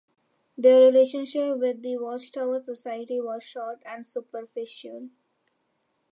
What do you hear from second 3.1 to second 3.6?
was